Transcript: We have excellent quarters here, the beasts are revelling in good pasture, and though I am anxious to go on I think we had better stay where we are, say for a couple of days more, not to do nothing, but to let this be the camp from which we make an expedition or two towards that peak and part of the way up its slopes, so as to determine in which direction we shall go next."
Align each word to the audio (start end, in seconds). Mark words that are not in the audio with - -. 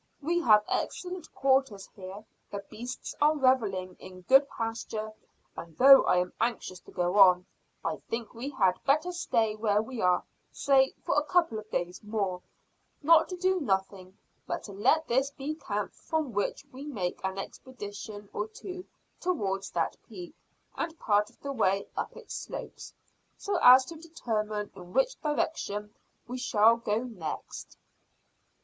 We 0.19 0.39
have 0.41 0.63
excellent 0.67 1.31
quarters 1.31 1.87
here, 1.95 2.25
the 2.49 2.65
beasts 2.71 3.13
are 3.21 3.37
revelling 3.37 3.95
in 3.99 4.21
good 4.21 4.49
pasture, 4.49 5.13
and 5.55 5.77
though 5.77 6.03
I 6.05 6.17
am 6.17 6.33
anxious 6.41 6.79
to 6.79 6.91
go 6.91 7.19
on 7.19 7.45
I 7.85 7.97
think 8.09 8.33
we 8.33 8.49
had 8.49 8.83
better 8.83 9.11
stay 9.11 9.55
where 9.55 9.79
we 9.79 10.01
are, 10.01 10.23
say 10.51 10.95
for 11.05 11.19
a 11.19 11.23
couple 11.23 11.59
of 11.59 11.69
days 11.69 12.03
more, 12.03 12.41
not 13.03 13.29
to 13.29 13.37
do 13.37 13.59
nothing, 13.59 14.17
but 14.47 14.63
to 14.63 14.71
let 14.71 15.07
this 15.07 15.29
be 15.29 15.53
the 15.53 15.61
camp 15.63 15.93
from 15.93 16.33
which 16.33 16.65
we 16.71 16.83
make 16.87 17.23
an 17.23 17.37
expedition 17.37 18.27
or 18.33 18.47
two 18.47 18.87
towards 19.19 19.69
that 19.69 19.97
peak 20.09 20.33
and 20.75 20.97
part 20.97 21.29
of 21.29 21.39
the 21.41 21.51
way 21.53 21.85
up 21.95 22.17
its 22.17 22.33
slopes, 22.33 22.91
so 23.37 23.59
as 23.61 23.85
to 23.85 23.97
determine 23.97 24.71
in 24.75 24.93
which 24.93 25.21
direction 25.21 25.93
we 26.27 26.39
shall 26.39 26.77
go 26.77 27.03
next." 27.03 27.77